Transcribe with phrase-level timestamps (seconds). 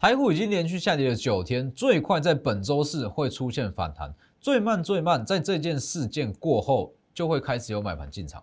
[0.00, 8.42] 台股已经连续下跌了九天，最快在本周四会出现反弹，最慢最慢在这件事件过后就会开始有买盘进场。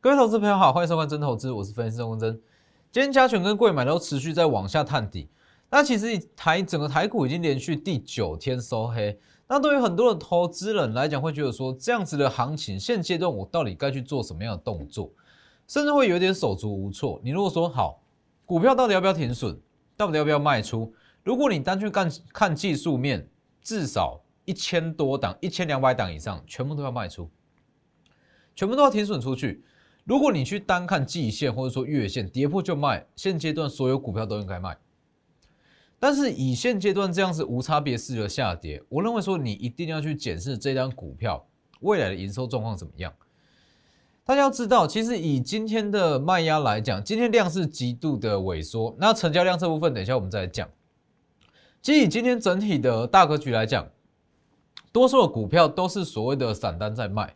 [0.00, 2.40] 各位投资朋友好，欢迎收看真投资，我是分析师钟真。
[2.94, 5.28] 今天加权跟贵买都持续在往下探底，
[5.68, 9.18] 那其实台整个台股已经连续第九天收黑。
[9.48, 15.10] 那对于很多的投资人来讲，会觉得说这样子的行情，现阶段我到底该去做什么样的动作，
[15.66, 17.20] 甚至会有点手足无措。
[17.24, 18.00] 你如果说好，
[18.46, 19.58] 股票到底要不要停损，
[19.96, 20.94] 到底要不要卖出？
[21.24, 23.28] 如果你单去看看技术面，
[23.60, 27.28] 至少一千多档、一千两百档以上，全部都要卖出，
[28.54, 29.64] 全部都要停损出去。
[30.04, 34.76] 如果你去单看季线或者说月线跌破就卖，现阶段所有股票都应该卖。
[35.98, 41.46] 但是以现阶段这样子无差别式的下跌，我认为说你一定要去检视这张股票
[41.80, 43.10] 未来的营收状况怎么样。
[44.24, 48.94] 大家要知道，其实以今天的卖压来讲，今天量是极度的萎缩。
[48.98, 50.68] 那成交量这部分，等一下我们再来讲。
[51.80, 53.88] 其实以今天整体的大格局来讲，
[54.92, 57.34] 多数的股票都是所谓的散单在卖，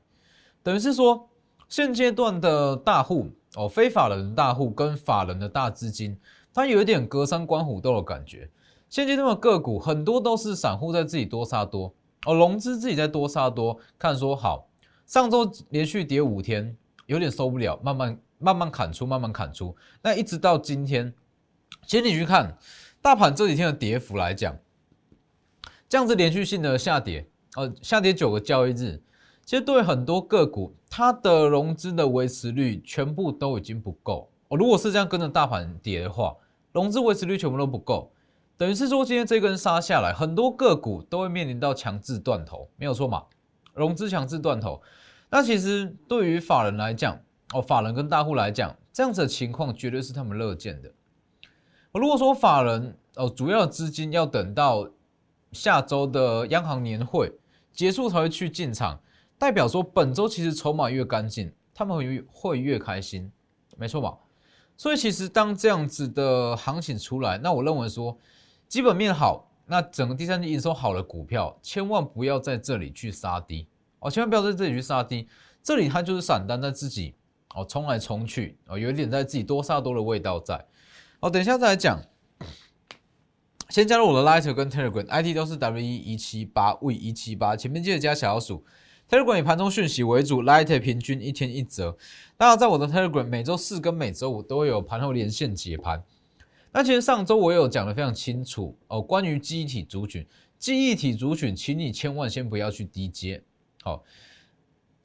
[0.63, 1.31] 等于是说。
[1.69, 6.19] 现阶段的大户哦，非法人大户跟法人的大资金，
[6.53, 8.49] 它有一点隔山观虎斗的感觉。
[8.89, 11.93] 现阶段的个股很多都是散户在自己多杀多
[12.25, 14.67] 哦，融资自己在多杀多，看说好。
[15.07, 19.77] 上周连续跌五天，有点受不了，慢慢慢慢砍出，慢慢砍出。
[20.03, 21.13] 那一直到今天，
[21.87, 22.57] 其实你去看
[23.03, 24.57] 大盘这几天的跌幅来讲，
[25.89, 29.01] 这样子连续性的下跌，呃，下跌九个交易日。
[29.49, 34.59] 其实对很多个股，它的融资的维持率全部都已经不够哦。
[34.59, 36.37] 如果是这样跟着大盘跌的话，
[36.71, 38.13] 融资维持率全部都不够，
[38.59, 43.25] 等于是说今天这根杀下来，很多个股都会面临到强制断头，没有错嘛？
[43.73, 44.83] 融资强制断头，
[45.31, 47.19] 那其实对于法人来讲，
[47.55, 50.93] 哦，法人跟大户来讲，这样子的情况绝对是他们乐见的。
[51.95, 54.91] 如果说法人哦，主要资金要等到
[55.53, 57.33] 下周的央行年会
[57.73, 59.01] 结束才会去进场。
[59.39, 63.31] 代表说，本周其实筹码越干净，他们会越会越开心，
[63.77, 64.19] 没错吧？
[64.77, 68.19] 所以其实当这样子的行情出来，那我认为说，
[68.69, 73.67] 基本面好，那整个第三季营收好的股票，千万不要在这里去杀低
[74.01, 75.29] 哦，千万不要在这里去杀低，
[75.63, 77.15] 这里它就是散单在自己
[77.55, 80.67] 哦冲来冲去哦，有一点在自己多杀多的味道在。
[81.21, 82.01] 哦，等一下再来讲，
[83.69, 88.65] 先加入我的 Lighter 跟 Telegram，ID 都是 W 一一七八 V 一七八，前面记得加小老鼠。
[89.09, 91.97] Telegram 以盘中讯息为主，Light 平均一天一折。
[92.37, 96.05] 当然，在我的 Telegram 每周四跟每周五都有盘后连线解盘。
[96.71, 100.27] 那其实上周我有讲的非常清楚哦，关于记忆体族群，
[100.59, 103.43] 记忆体族群，请你千万先不要去低接。
[103.83, 104.05] 好，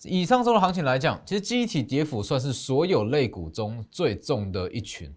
[0.03, 5.09] 以上周的行情来讲，其实记忆体跌幅算是所有类股中最重的一群。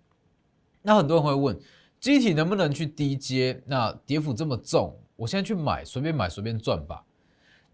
[0.83, 1.59] 那很多人会问，
[1.99, 3.61] 记忆体能不能去低接？
[3.67, 7.03] 那跌幅这么重，我现在去买，随便买随便赚吧。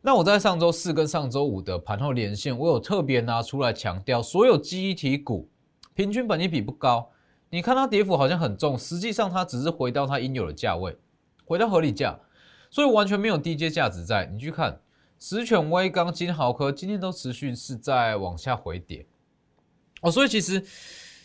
[0.04, 5.48] 那我在上周四跟上周五的盘后连线，我有特别拿出来强调，所有记忆体股
[5.94, 7.10] 平均本益比不高，
[7.50, 10.96] 你看它跌幅好像很重，实际上它只是回到它应有的价位，
[11.44, 12.18] 回到合理价，
[12.68, 14.26] 所以完全没有低阶价值在。
[14.26, 14.80] 你去看
[15.20, 19.06] 十全威刚、金豪科今天都持续是在往下回跌
[20.00, 20.64] 哦，所以其实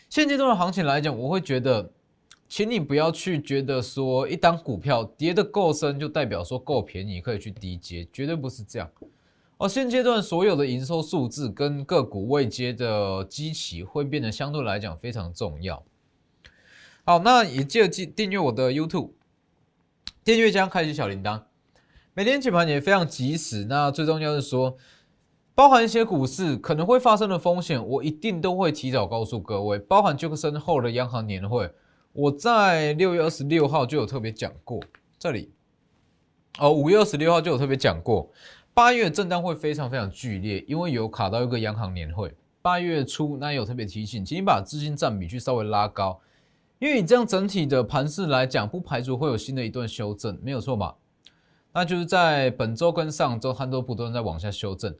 [0.07, 1.91] 现阶段的行情来讲，我会觉得。
[2.49, 8.89] 请你不要去觉得说一档股票跌得够深，就代表说够便宜可以去低接，绝对不是这样。
[9.57, 15.83] 而现阶段所有的营收数字跟个股未接的基期会变得相对来讲非常重要。
[17.03, 19.09] 好，那也记得订订阅我的 YouTube，
[20.23, 21.41] 订阅加开启小铃铛，
[22.13, 23.65] 每天解盘也非常及时。
[23.65, 24.77] 那最重要是说，
[25.53, 31.69] 包含一些股市可能会发生的风险，我一定都会提早告诉各位，包含杰克森后的央行年会。
[32.17, 34.81] 我在六月二十六号就有特别讲过，
[35.19, 35.53] 这里
[36.57, 38.27] 哦，五月二十六号就有特别讲过，
[38.73, 42.33] 八月震荡会非常非常剧烈，因为有卡到一个央行年会。
[42.59, 46.19] 八月初那有特别提醒，请你把资金占比去稍微拉高，
[46.79, 50.95] 因为你这样整体的盘势来讲，不排除会有新的一段修正，没有错吧？
[51.71, 54.95] 那就是在本周跟上周，它都不断在往下修正。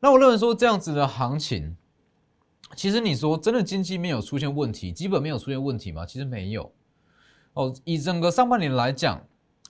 [0.00, 1.76] 那我认为说这样子的行情。
[2.76, 6.04] 其实你说真的经济没有出现问题，基本没有出现问题吗？
[6.04, 6.70] 其实没有。
[7.54, 9.24] 哦，以整个上半年来讲，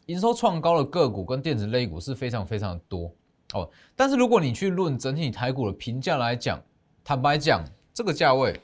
[0.06, 3.14] 营收创高的个股跟电子类股是非常非常多。
[3.52, 6.62] 哦，但是如果你去论整体台股的评价来讲，
[7.04, 7.62] 坦白讲，
[7.92, 8.58] 这个价位，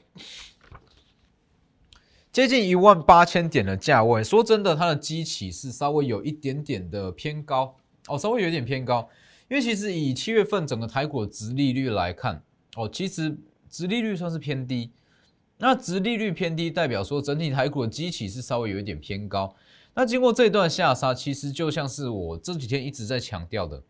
[2.31, 4.23] 接近一万八千点的价位。
[4.23, 7.75] 说真的，它的基期是稍微有一点点的偏高
[8.07, 9.07] 哦，稍微有点偏高。
[9.49, 12.41] 因为其实以七月份整个台股的殖利率来看，
[12.75, 13.37] 哦，其实
[13.71, 14.91] 殖利率算是偏低。
[15.57, 19.55] 那殖利率偏低，代表说整体台股的基期是稍微有一点偏高。
[19.93, 23.83] 那经过这段下杀，其实就像是我这几天一直在强调的，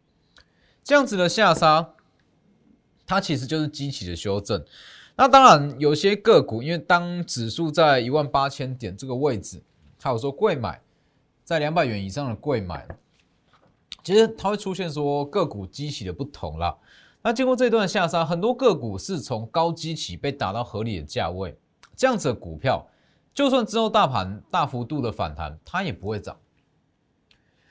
[0.83, 1.94] 这样子的下杀，
[3.06, 4.63] 它其实就是基期的修正。
[5.16, 9.62] 那当然，有些个股，因为当指数在一万八千点这个位置，
[10.01, 10.81] 还有说贵买
[11.44, 12.88] 在两百元以上的贵买，
[14.04, 16.75] 其实它会出现说个股基期的不同啦。
[17.23, 21.56] 那经过这段下杀，很多个股是从高基起被打到合理的价位，
[21.95, 22.88] 这样子的股票。
[23.33, 26.35] 就算之后大盘大幅度的反弹，它也不会涨。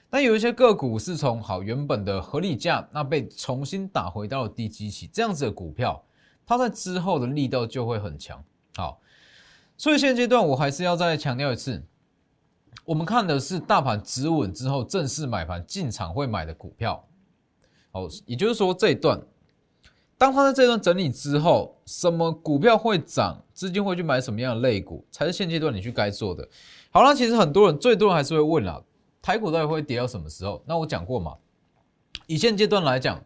[0.09, 6.03] 那有一些个股是从好原本的合理价，那被重新打回到低基期，这样子的股票，
[6.47, 8.43] 它在之后的力道就会很强。
[8.77, 9.01] 好，
[9.77, 11.85] 所以现阶段我还是要再强调一次，
[12.85, 17.05] 我们看的是大盘止稳之后正式买盘进场会买的股票。
[17.91, 19.21] 好，也就是说这一段。
[20.21, 26.47] 当它在这段整理之后，什么股票会涨，资金会去买什么样的类股，才是现阶段你去该做的。
[26.91, 28.85] 好了，其实很多人，最多人还是会问了，
[29.23, 30.63] 台股到底会跌到什么时候？
[30.67, 31.37] 那我讲过嘛，
[32.27, 33.19] 以现阶段来讲，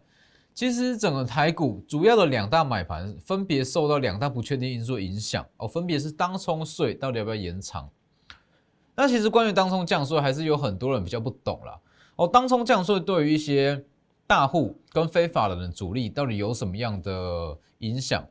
[0.55, 7.91] 其实整个台股主要的两大买盘，分别受到两大不确定因素影响哦，分别是当冲税到底要不要延长。
[8.95, 11.81] 那其实关于当冲降税，还是有很多人比较不懂了
[12.15, 12.29] 哦。
[12.29, 13.85] 当冲降税对于一些
[14.27, 18.25] 大户跟非法人的主力到底有什么样的影响？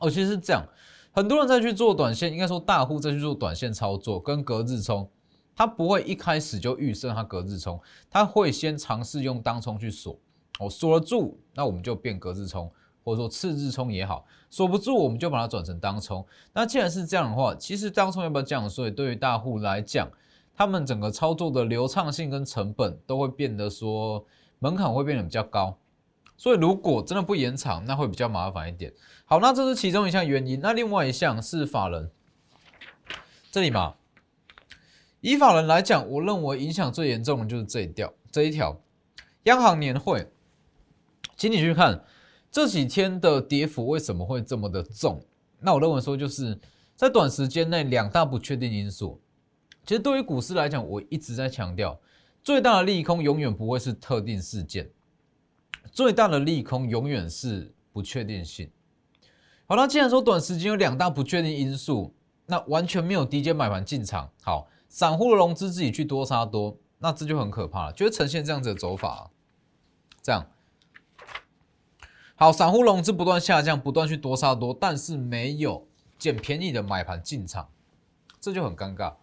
[0.00, 0.64] 哦，其实是这样，
[1.10, 5.10] 很多人在去做短线，应该说大户在去做短线操作跟隔日冲，
[5.54, 7.78] 他不会一开始就预设他隔日冲，
[8.08, 10.16] 他会先尝试用当冲去锁，
[10.60, 12.70] 哦，锁得住，那我们就变隔日冲，
[13.04, 16.24] 或者说次日冲也好，锁不住，我们就把它转成当冲。
[16.54, 20.08] 那既然是这样的话，其实当冲要不要降税，对于大户来讲，
[20.54, 24.24] 他们整个操作的流畅性跟成本都会变得说。
[24.60, 25.78] 门槛会变得比较高，
[26.36, 28.92] 所以如果真的不延长，那会比较麻烦一点。
[29.24, 30.60] 好，那这是其中一项原因。
[30.60, 32.10] 那另外一项是法人
[33.50, 33.94] 这里嘛？
[35.22, 38.78] 以法人来讲，我认为影响最严重的就是这一条，这一条
[39.44, 40.30] 央行年会，
[41.36, 42.04] 请你去看
[42.50, 45.24] 这几天的跌幅为什么会这么的重？
[45.58, 46.60] 那我认为说就是
[46.94, 49.20] 在短时间内两大不确定因素。
[49.86, 51.98] 其实对于股市来讲，我一直在强调。
[52.42, 54.90] 最大的利空永远不会是特定事件，
[55.92, 58.70] 最大的利空永远是不确定性。
[59.66, 62.14] 好那既然说短时间有两大不确定因素，
[62.46, 69.30] 那完全没有低阶买盘进场，好，散户的融资自己去多杀多，那这就很可怕了，就会呈现这样子的走法。
[70.22, 70.50] 这样，
[72.34, 75.86] 好，散户融资不断下降，不断去多杀多，但是没有
[76.18, 77.70] 捡便宜的买盘进场，
[78.40, 79.14] 这就很尴尬。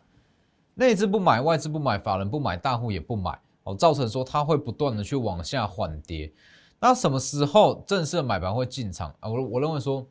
[0.79, 6.31] 内资不买，外资不买，法人不买，大户也不买，哦，造成说它会不断的去往下缓跌。
[6.79, 9.27] 那什么时候正式的买盘会进场啊？
[9.27, 10.05] 我我认为说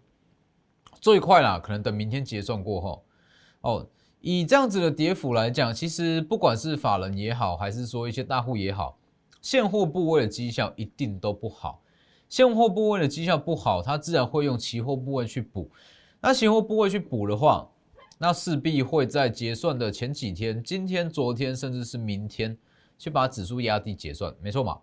[1.01, 3.05] 最快啦，可能等明天结算过后。
[3.61, 3.87] 哦，
[4.21, 8.99] 以这样子的跌幅来讲，其实不管是法人也好，还是说一些大户也好，
[9.41, 11.81] 现货部位的绩效一定都不好。
[12.29, 15.71] 现货部位的绩效不好，它自然会用期货部位去补。
[16.21, 17.71] 那期货部位去补的话，
[18.19, 22.57] 那势必会在结算的前几天，今天、昨天，甚至是明天，
[22.99, 24.79] 去把指数压低结算，没错嘛？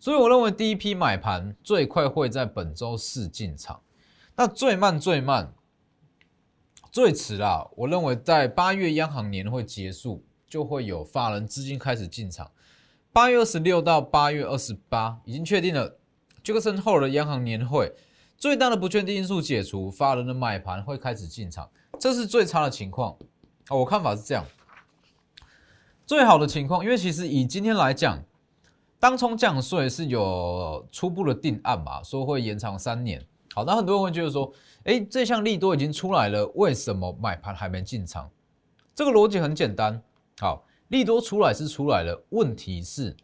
[0.00, 3.80] 所以我认为第一批买盘最快会在本周四进场，
[4.36, 5.54] 那最慢、最慢、
[6.90, 12.50] 最迟啦，我认为在八月央行年会结束，就会有法人资金开始进场。
[13.12, 15.96] 八月二十六到八月二十八已经确定了，
[16.42, 17.94] 这个身后的央行年会
[18.36, 21.70] 最大的不确定因素解除，法人的买盘会开始进场。
[22.04, 23.16] 这是最差的情况
[23.68, 23.74] 啊！
[23.74, 24.44] 我看法是这样，
[26.04, 28.22] 最好的情况，因为其实以今天来讲，
[29.00, 33.26] 当冲降税是有初步的定案嘛，说会延长三年。
[33.54, 34.52] 好，那很多人会觉得说，
[34.84, 38.30] 哎，这项利多已经出来了，为什么买盘还没进场？
[38.94, 40.02] 这个逻辑很简单，
[40.38, 43.16] 好，利多出来是出来了，问题是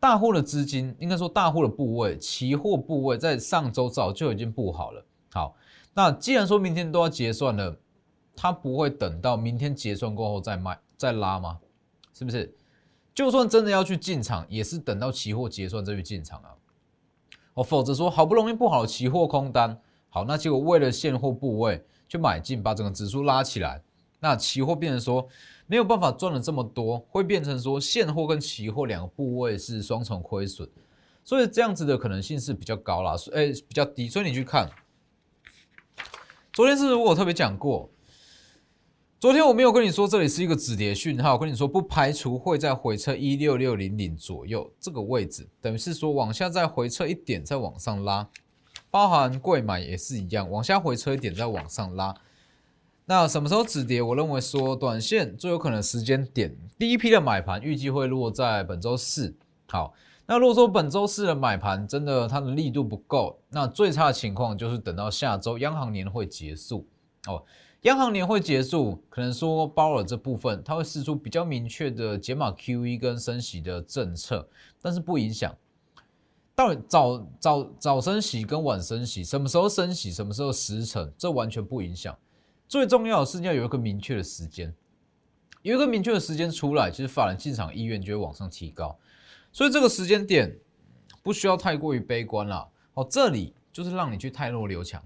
[0.00, 5.54] 大户的资金，应该说大户的部位，期货部位在上周早就已经布好了，好。
[5.98, 7.76] 那既然说明天都要结算了，
[8.36, 11.58] 他不会等到明天结算过后再卖再拉吗？
[12.14, 12.54] 是不是？
[13.12, 16.54] 就算真的要去进场，也是等到期货结算再去进场啊。
[17.54, 19.76] 哦，否则说好不容易不好期货空单，
[20.08, 23.82] 好，那结果为了现货部位去买进，把整个指数拉起来，
[24.20, 25.26] 那期货变成说
[25.66, 30.70] 没有办法赚了这么多，会变成说现货跟期货两个部位是双重亏损，
[31.24, 34.70] 所以这样子的可能性是比较高啦，所比较低，所以你去看。
[36.58, 37.88] 昨天是我特别讲过，
[39.20, 48.28] 昨天我没有跟你说这里是一个止跌讯号，跟你说不排除会在回撤一六六零零左右这个位置，等于是说往下再回撤一点，再往上拉，
[48.90, 52.12] 包含贵买也是一样，往下回撤一点，再往上拉。
[53.04, 54.02] 那什么时候止跌？
[54.02, 59.32] 我认为说短线最有可能时间点，第一批的买盘预计会落在本周四。
[59.68, 59.94] 好，
[60.30, 66.86] 那如果说本周四的买盘真的它的力度不够，那最差的情况就是等到下周央行年会结束
[67.26, 67.42] 哦。
[67.82, 74.46] 央行年会结束，可能说包尔这部分，它会试出比较明确的解码 QE 跟升息的政策，
[74.82, 75.56] 但是不影响。
[76.54, 82.14] 到底早早早升息跟晚升息，什么时候升息，什么时候时程，这完全不影响。
[82.66, 84.74] 最重要的是要有一个明确的时间，
[85.62, 88.94] 有一个明确的时间出来，其实法人进场意愿就会往上提高。
[89.58, 90.56] 所以这个时间点
[91.20, 92.68] 不需要太过于悲观了。
[92.94, 95.02] 哦，这里就是让你去太弱留强。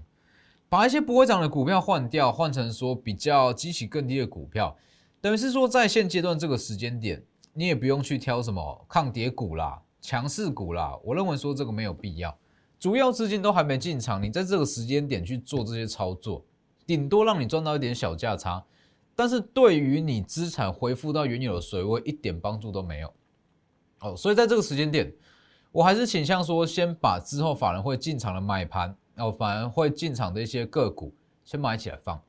[0.69, 4.77] 把一些不会涨的股票换掉，换成说比较激起更低的股票，
[5.19, 10.95] 等于是说在现阶段这个时间点，你也不用去挑什么抗跌股啦、强势股啦。
[11.03, 12.37] 我认为说这个没有必要，
[12.79, 16.45] 主要资金都还没进场，你在这个时间点去做这些操作，
[16.85, 18.63] 顶多让你赚到一点小价差，
[19.15, 23.11] 但是对于你资产恢复到原有的水位一点帮助都没有。
[24.03, 25.11] 哦，所以在这个时间点，
[25.71, 28.95] 我还是倾向说先把之后法人会进场的买盘。
[29.15, 31.13] 哦，反而会进场的一些个股，
[31.45, 32.19] 先买起来放。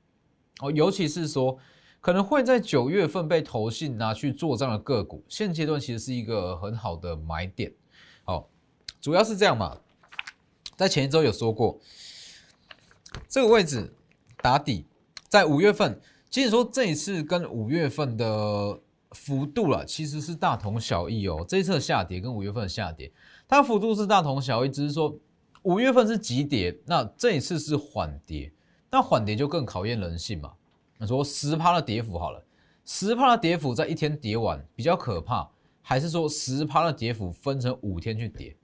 [0.61, 1.57] 哦，尤其是说
[1.99, 7.73] 可能会在九月份被投信拿去做账的个股，现阶段其实是一个很好的买点。
[8.23, 8.50] 好，
[9.00, 9.78] 主要是这样嘛，
[10.76, 11.81] 在前一周有说过，
[13.31, 13.90] 这个位置
[14.43, 14.85] 打底，
[15.31, 18.78] 在五月份，其实说这一次跟五月份的
[19.14, 21.42] 幅度了，其实是大同小异哦。
[21.49, 23.11] 这一次的下跌跟五月份的下跌，
[23.49, 25.18] 它幅度是大同小异，只是说。
[25.64, 28.52] 五月份是急跌，那这一次是缓跌，
[28.90, 30.52] 那缓跌就更考验人性嘛。
[30.99, 32.44] 你说十趴的跌幅好了，
[32.85, 35.49] 十趴的跌幅在一天跌完比较可怕，
[35.80, 38.54] 还是说十趴的跌幅分成五天去跌？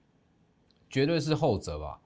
[0.91, 1.99] 绝对是后者吧。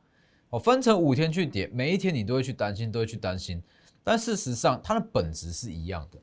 [0.51, 3.61] 哦，分成五天去跌，每一天你都会去担心，都会去担心。
[4.01, 6.17] 但事实上，它的本质是一样的，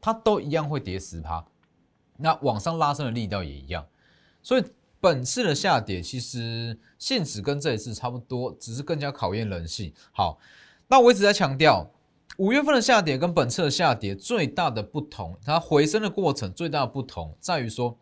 [0.00, 1.44] 它都一样会跌十趴，
[2.16, 3.86] 那往上拉升的力道也一样，
[4.42, 4.64] 所以。
[5.00, 9.94] 本次的下跌其实性质跟这一次差不多，只是更加考验人性。
[10.10, 10.40] 好，
[10.88, 11.88] 那我一直在强调，
[12.38, 17.96] 五月份的下跌跟本次的下跌最大的不同，它回升的过程最大的不同在于说，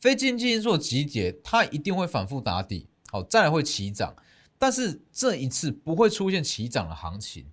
[0.00, 4.14] 非经济因素急跌，它一定会反复打底，好，再来会起涨，
[4.56, 7.44] 但是这一次不会出现起涨的行情，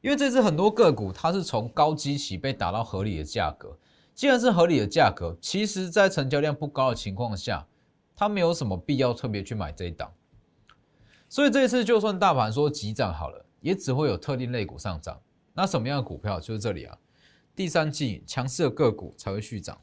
[0.00, 3.76] 因为这次很多个股它是从高基期被打到合理的价格。
[4.14, 7.68] 既然是合理的价格，其实，在成交量不高的情况下，
[8.16, 10.12] 它没有什么必要特别去买这一档。
[11.28, 15.20] 所以这一次，就算大盘说急涨好了，也只会有特定类股上涨。
[15.54, 16.40] 那什么样的股票？
[16.40, 16.98] 就是这里啊，
[17.54, 19.78] 第三季强势的个股才会续涨。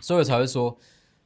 [0.00, 0.78] 所以才会说，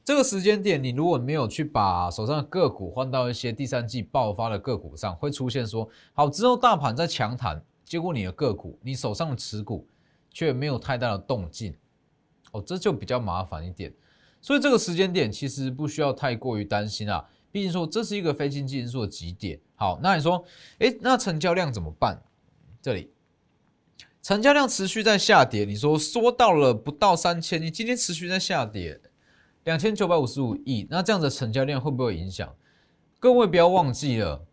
[0.02, 7.62] 这个时间点，你如果没有去把手上的个股换到一些第三季爆发的个股上，会出现说，好之后大盘在强弹，
[7.92, 9.87] 结果你的个股，你手上的持股
[10.30, 11.76] 却没有太大的动静。
[12.52, 13.92] 哦，这就比较麻烦一点，
[14.40, 17.22] 所以这个时间点其实不需要太过于担心啊。
[17.50, 19.61] 毕竟说这是一个非经济因素的极点。
[19.75, 20.42] 好，那你说，
[20.78, 22.18] 哎，那成交量怎么办？
[22.80, 23.11] 这里
[24.22, 28.99] 成交量持续在下跌，你说缩到了不到三千，你今天持续在下跌，
[29.64, 32.56] 两千九百五十五亿，那这样的成交量会不会影响？
[33.20, 34.46] 各位不要忘记了，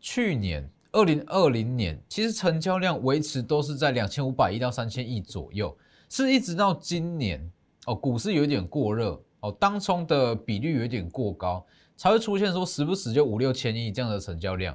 [0.00, 5.76] 去年二零二零年其实成交量维持都是在两千五百亿到三千亿左右。
[6.08, 7.52] 是一直到今年
[7.84, 11.66] 哦，股市有一点过热哦，当冲的比率有点过高，
[11.98, 14.74] 才会出现说时不时就五六千亿这样的成交量，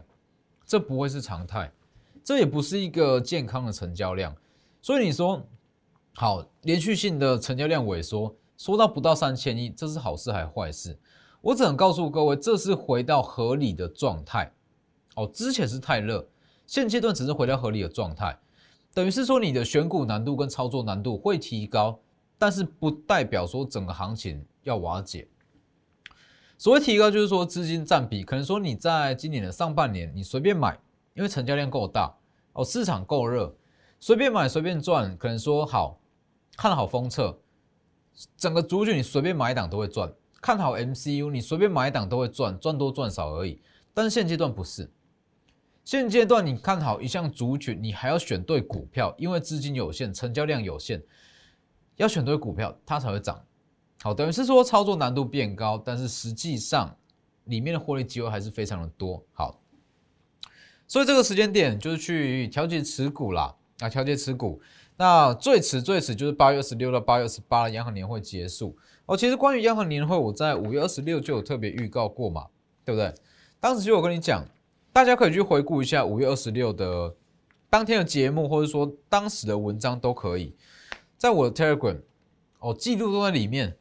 [0.63, 1.72] 这不会是常态，
[2.24, 4.36] 这也不是一个健康的成交量。
[4.80, 5.42] 所以你说
[6.13, 10.96] 好，连续性的成交量萎缩，缩到不到三千亿，这是好事还是坏事？
[11.42, 14.51] 我只能告诉各位，这是回到合理的状态
[15.15, 15.30] 哦。
[15.34, 16.27] 之前是太热，
[16.68, 18.38] 现阶段只是回到合理的状态。
[18.94, 22.00] 等于是说，你的选股难度跟操作难度会提高，
[22.38, 25.27] 但是不代表说整个行情要瓦解。
[26.58, 30.77] 所谓提高，就是说资金占比，可能说你在今年的上半年，你随便买，
[31.13, 32.13] 因为成交量够大
[32.53, 33.56] 哦，市场够热，
[34.00, 35.18] 随便买随便赚。
[35.18, 36.00] 可能说好
[36.58, 37.39] 看好封测，
[38.38, 40.10] 整个族群你随便买一档都会赚；
[40.41, 43.60] 看好 MCU，你随便买一档都会赚，赚多赚少而已。
[43.94, 44.91] 但是现阶段不是。
[45.84, 51.02] 现阶段你看好一项族群，你还要选对股票，因为资金有限，成交量有限，
[51.98, 53.44] 要选对股票，它才会涨。
[54.04, 56.96] 好，等于是说操作难度变高，但是实际上
[57.46, 59.24] 里面的获利机会还是非常的多。
[59.34, 59.60] 好，
[60.88, 63.56] 所以这个时间点就是去调节持股啦。
[63.80, 64.62] 啊调节持股。
[64.98, 69.18] 那最迟最迟就是八月二十六到八月二十八的央行年会结束哦。
[69.18, 72.46] 其实关于央行年会，我在五月二十六就有特别预告过嘛，
[72.86, 73.12] 对不对？
[73.60, 74.46] 当时就有跟你讲，
[74.93, 77.15] 大家可以去回顾一下五月二十六的
[77.69, 80.55] 当天的节目，或者说当时的文章都可以，
[81.17, 82.00] 在我的 Telegram
[82.60, 83.77] 哦，记录都在里面。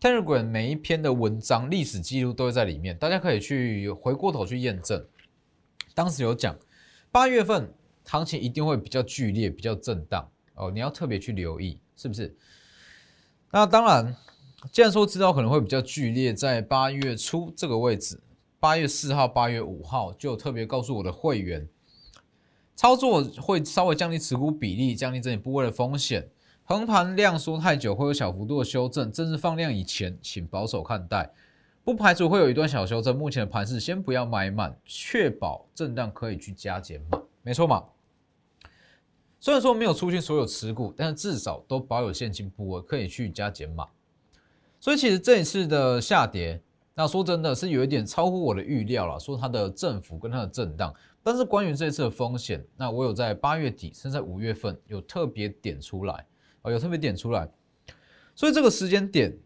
[0.00, 5.06] Telegram 每一篇的文章历史记录都会在里面，大家可以去回过头去验证。
[5.94, 6.56] 当时有讲，
[7.12, 7.70] 八月份
[8.06, 10.26] 行情一定会比较剧烈，比较震荡。
[10.54, 12.34] 哦，你要特别去留意，是不是？
[13.50, 14.16] 那当然，
[14.72, 18.18] 既然说知道可能会比较剧烈，在八月初这个位置，
[18.60, 21.66] 八月四号、八月五号就特别告诉我的会员，
[22.76, 26.28] 操作会稍微降低持股比例，降低整体部位的风险。
[26.62, 31.32] 横盘量缩太久会有小幅度的修正，正式放量以前，请保守看待，
[31.82, 33.16] 不排除会有一段小修正。
[33.16, 37.82] 目前的盘势先不要买满，确保震荡可以去加减码，没错嘛？
[39.40, 43.88] 虽然说没有出现所有持股，但是至少都保有现金部位，可以去加减码。
[44.78, 46.62] 所以其实这一次的下跌，
[46.94, 49.18] 那说真的是有一点超乎我的预料了。
[49.18, 56.26] 说它的振幅跟它的震荡，但是关于这次的风险，那我有在八月底甚至在五月份有特别点出来，
[56.62, 57.48] 哦，有特别点出来。
[58.34, 59.36] 所以这个时间点，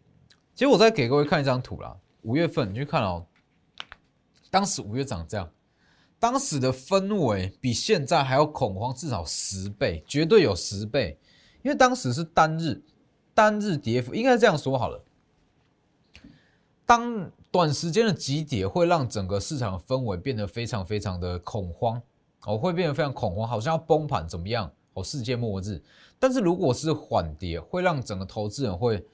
[0.55, 1.97] 其实我再给各位看一张图啦。
[2.23, 3.27] 五月份你去看哦，
[4.51, 5.51] 当时五月涨这样。
[6.19, 11.19] 当时的氛围比现在还要恐慌，至少十倍，绝对有十倍。
[11.63, 12.83] 因为当时是单日
[13.35, 15.05] 单日跌幅，应该这样说好了。
[16.87, 22.00] 当短时间的急跌会让整个市场的氛围变得非常非常的恐慌，
[22.45, 24.71] 哦，会变得非常恐慌，好像要崩盘怎么样？
[24.95, 25.83] 哦，世界末日。
[26.19, 29.05] 但是如果是缓跌，会让整个投资人会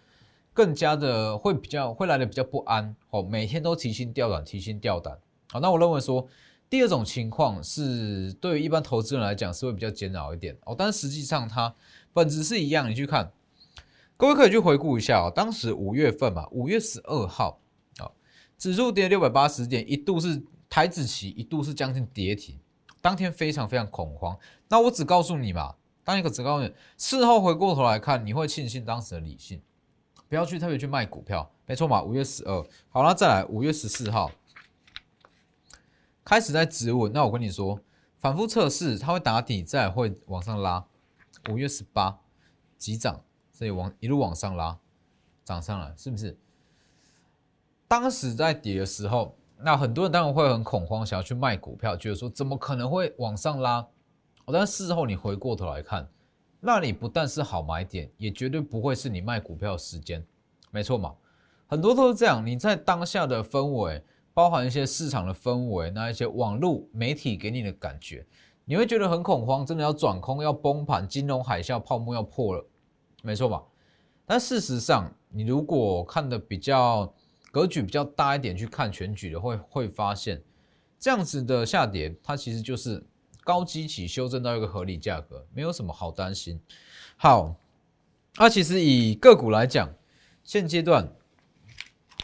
[0.53, 5.19] 更加的会比较会来的比较不安，哦，每天都提心吊胆，提心吊胆。
[5.51, 6.27] 好，那我认为说。
[6.69, 11.75] 第二种情况是，对于一般投资人来讲是会比较煎熬一点哦，但实际上它
[12.13, 12.89] 本质是一样。
[12.89, 13.33] 你去看，
[14.17, 17.59] 各位可以去回顾一下哦，当时五月份嘛，五月十二号，
[18.61, 22.61] 指数跌六百八十点，一度是台子期，一度是将近跌停，
[23.01, 24.39] 当天非常非常恐慌。
[24.69, 29.63] 那我只告诉你嘛，当一个只告诉你，事后回过头来看，你会庆幸当时的理性，
[30.29, 32.03] 不要去特别去卖股票，没错嘛。
[32.03, 34.31] 五月十二，好了，再来五月十四号。
[36.23, 37.81] 开始在止稳，那我跟你说，
[38.19, 40.85] 反复测试，它会打底，再会往上拉。
[41.51, 42.21] 五月十八
[42.77, 44.79] 急涨，所以往一路往上拉，
[45.47, 46.37] 涨上来，是不是？
[47.91, 53.85] 当时在跌的时候，那很多人当然会很恐慌，想要去卖股票，觉得说怎么可能会往上拉？
[54.47, 56.09] 但事后你回过头来看，
[56.61, 60.25] 那里不但是好买点，也绝对不会是你卖股票的时间，
[60.71, 61.17] 没错嘛？
[61.67, 64.05] 很多都是这样，你在当下的氛围。
[64.33, 68.25] 包含一些市场的氛围，那一些网络媒体给你的感觉，
[68.65, 72.65] 你会觉得很恐慌，真的要转空，要崩盘，金融海啸泡沫要破了，
[73.25, 73.61] 没错吧？
[74.25, 77.13] 但事实上，你如果看的比较
[77.51, 80.43] 格局比较大一点，去看全局的，会会发现，
[80.99, 83.05] 这样子的下跌，它其实就是
[83.43, 86.61] 高基起修正到一个合理价格，没有什么好担心。
[87.17, 87.57] 好，
[88.37, 89.93] 那其实以个股来讲，
[90.45, 91.13] 现阶段。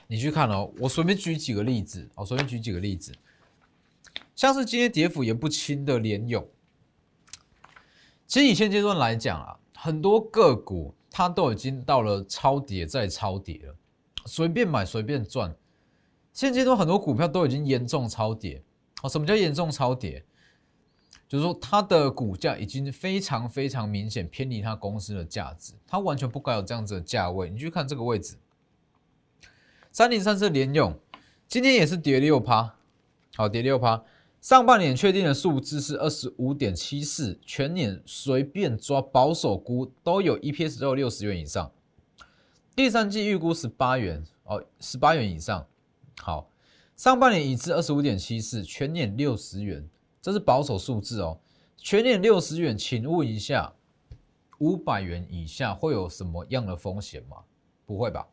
[0.08, 3.12] 你去看哦，我随便举几个例子哦，随便举几个例子，
[4.36, 6.48] 像是今天跌幅也不轻的联勇，
[8.24, 13.74] 其实以现阶段来讲啊，很多个股它都已经到了超跌再超跌了，
[14.26, 15.56] 随便买随便赚。
[16.32, 18.62] 现阶段很多股票都已经严重超跌，
[19.02, 20.24] 哦，什么叫严重超跌？
[21.28, 27.48] 就是说它的股价已经非常非常明显偏离它公司的价值，它完全不该有这样子的价位。
[27.48, 28.36] 你去看这个位置。
[29.90, 30.96] 三零三四联用，
[31.48, 32.76] 今天也是跌六趴，
[33.34, 34.04] 好跌六趴。
[34.42, 41.72] 上半年确定的数字是二十五点七四，全年随便抓保守估都有 EPS 都有六十元以上。
[42.76, 45.66] 第三季预估十八元哦，十八元以上。
[46.20, 46.50] 好，
[46.94, 49.88] 上半年已至二十五点七四，全年六十元，
[50.20, 51.40] 这是保守数字哦。
[51.78, 53.72] 全年六十元，请问一下，
[54.58, 57.38] 五百元以下会有什么样的风险吗？
[57.86, 58.28] 不会吧？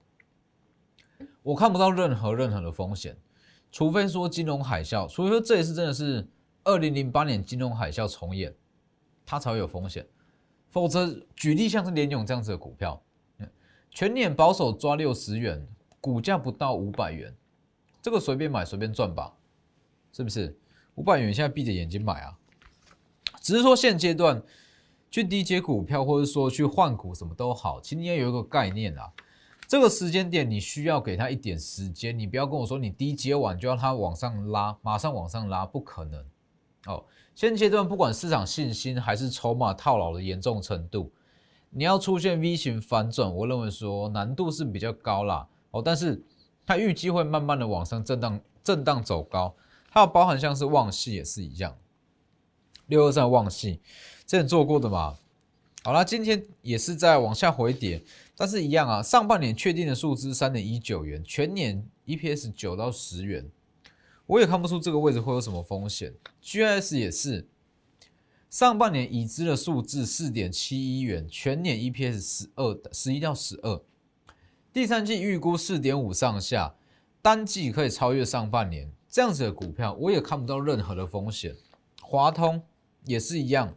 [1.42, 3.18] 我看不到任何任何的风险，
[3.72, 6.28] 除非说金融海啸，除非说这一次真的是
[6.66, 8.54] 二零零八年金融海啸重演，
[9.26, 10.06] 它才会有风险。
[10.70, 13.02] 否则，举例像是联勇这样子的股票，
[13.94, 15.68] 全年保守抓六十元，
[16.02, 17.32] 股价不到五百元，
[18.02, 19.34] 这个随便买随便赚吧，
[20.12, 20.58] 是不是？
[20.96, 22.38] 五百元现在闭着眼睛买啊，
[23.40, 24.42] 只是说现阶段
[25.12, 29.12] 去低接股票，或者说去换股什么都好，其实你要有一个概念啊。
[29.68, 36.26] 这个时间点你需要给他一点时间，你不要跟我说你低接完就要它往上拉，马上往上拉，不可能，
[36.88, 37.04] 哦，
[37.34, 41.12] 现阶段不管市场信心还是筹码套牢的严重程度，
[41.76, 45.48] 你要出现 V 型反转，我认为说难度是比较高啦。
[45.72, 46.22] 哦，但是
[46.66, 49.56] 它预计会慢慢的往上震荡，震荡走高。
[49.90, 51.78] 还有包含像是旺系也是一样，
[52.88, 53.80] 六二三旺系
[54.26, 55.18] 之前做过的嘛。
[55.84, 58.02] 好了，今天也是在往下回跌，
[58.38, 59.04] 但是一样啊。
[59.04, 63.52] 上半年确定的数字三点一九元，全年 EPS 九到十元，
[64.26, 66.14] 我也看不出这个位置会有什么风险。
[66.42, 67.48] GIS 也是，
[68.54, 73.82] 上半年已知的数字四点七一元，全年 EPS 十二十一到十二，
[74.72, 76.76] 第三季预估四点五上下，
[77.20, 81.56] 单季可以超越上半年，这样子的股票我也看不到任何的风险。
[82.04, 82.62] 华通
[83.06, 83.74] 也是一样。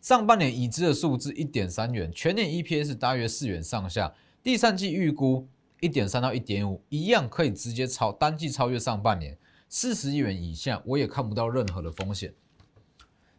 [0.00, 5.48] 上半年已知的数字一点三元，全年 EPS 大约四元上下，第三季预估
[5.80, 9.36] 一点三到一点五，一样可以直接超单季超越上半年
[9.68, 12.32] 四十亿元以下，我也看不到任何的风险。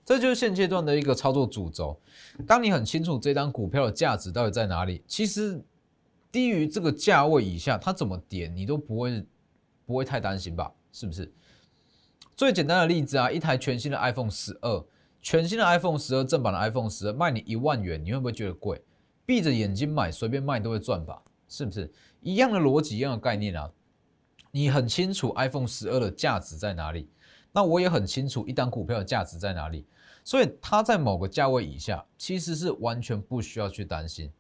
[0.07, 1.99] 这就是现阶段的一个操作主轴。
[2.47, 5.61] 当你很清楚这张股票的价值到底在哪里，其实
[6.31, 9.25] 低于这个价位以下，它怎么跌你都不会
[9.85, 10.71] 不会太担心吧？
[10.93, 11.29] 是不是？
[12.37, 14.85] 最简单的例子啊，一台全新的 iPhone 十二。
[15.21, 18.81] 全新的 iPhone 十二正版的 iPhone 十二卖你一万元，你会不会觉得贵？
[19.25, 21.21] 闭着眼睛买，随便卖都会赚吧？
[21.49, 21.91] 是不是
[22.21, 23.69] 一样的逻辑，一样的概念啊？
[24.51, 27.09] 你很清楚 iPhone 十二的价值在哪里，
[27.57, 29.83] 那我也很清楚一单股票的价值在哪里，
[30.23, 34.31] 所以它在某个价位以下，其实是完全不需要去担心。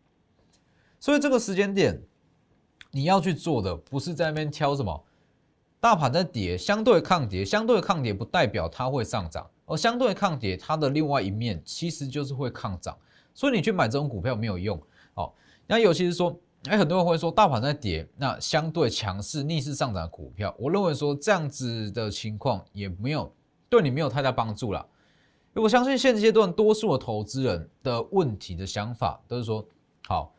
[0.99, 1.99] 所以这个时间点，
[2.91, 5.03] 你要去做的不是在那边挑什么
[5.79, 9.49] 大盘在跌，相对抗跌，相对抗跌不代表它会上涨。
[9.65, 12.95] 而相对抗跌，它的另外一面其实就是会抗涨，
[13.33, 14.79] 所以你去买这种股票没有用。
[15.15, 15.33] 哦，
[15.65, 23.31] 那尤其是说，哎，很多人会说大盘在跌，那相对强势逆势上涨的股票，我认为说这样子的情况也没有
[23.69, 24.85] 对你没有太大帮助了。
[25.53, 29.65] 我相信现阶段多数的投资人的问题的想法都是说，
[30.07, 30.33] 好，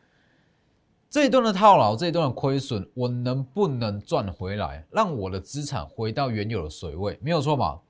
[1.09, 7.81] 这一段的套牢，这一段的亏损，我能不能赚回来，让我的资产回到原有的水位，没有错吧？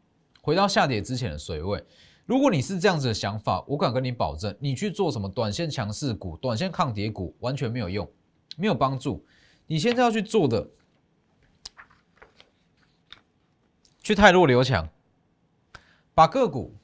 [0.40, 1.84] 回到下跌之前的水位，
[2.24, 8.08] 如果你是这样子的想法，我敢跟你保证，你去做什么短线强势股、短线抗跌股完全没有用，
[8.58, 9.24] 没有帮助。
[9.66, 10.68] 你现在要去做的，
[14.02, 14.88] 去太弱留强，
[16.14, 16.74] 把个股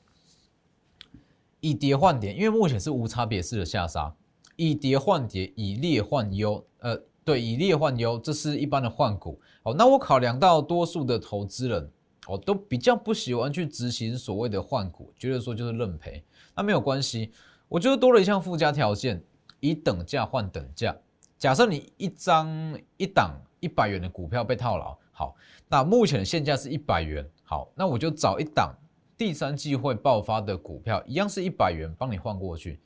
[1.61, 4.15] 以跌换跌，因为目前是无差别式的下杀，
[4.57, 9.41] 以跌换跌，以劣换优，呃，对，以劣换优，这是一般的换股。
[9.65, 11.91] 哦，那我考量到多数的投资人。
[12.27, 16.25] 我都比较不喜欢去执行所谓的换股，觉得说就是认赔，
[16.57, 17.31] 那没有关系。
[17.69, 19.23] 我觉得多了一项附加条件，
[19.61, 20.97] 以等价换等价。
[21.45, 22.49] 假设你一张
[22.97, 25.37] 一档一百元的股票被套牢，好，
[25.69, 28.75] 那目前的现价是一百元，好，那我就找一档
[29.15, 32.81] 第三季会爆发的股票，一样是一百元，帮你换过去。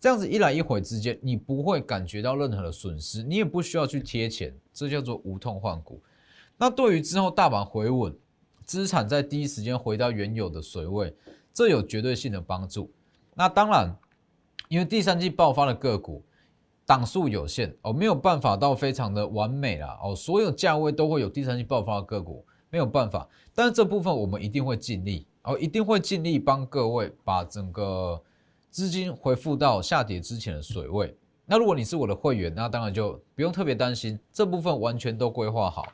[0.00, 6.00] 这样子一来一回之间，你不会感觉到任何的损失，你也不需要去贴钱，这叫做无痛换股。
[6.56, 8.16] 那对于之后大盘回稳，
[8.64, 11.14] 资产在第一时间回到原有的水位，
[11.52, 12.90] 这有绝对性的帮助。
[13.34, 13.94] 那当然，
[14.68, 16.22] 因为第三季爆发的个股
[16.88, 20.16] 档数有限哦，没有办法到非常的完美啦哦。
[20.16, 23.28] 所有价位都会有第三季爆发的个股，没有办法。
[23.54, 28.18] 但是这部分我们一定会尽力哦，一定会尽力帮各位把整个
[28.70, 31.14] 资金回复到下跌之前的水位。
[31.44, 35.86] 那如果你是我的会员，那当然就不用特别担心，这部分完全都规划好。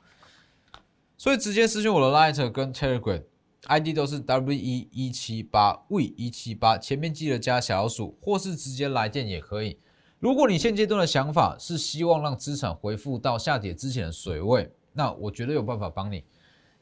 [1.18, 3.20] 所以直接私信我的 Light 跟 Telegram
[3.66, 9.80] ID 都是 W 一一七八 V 一七八，前面记得加小老鼠，或是直接来电也可以。
[10.24, 16.24] 如果你现阶段的想法是希望让资产恢复到下跌之前的水位，那我绝对有办法帮你。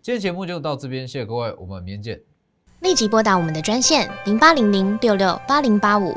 [0.00, 2.20] 今天节目就到这边，谢谢各位，我们明天见。
[2.82, 6.16] 立即拨打我们的专线零八零零六六八零八五。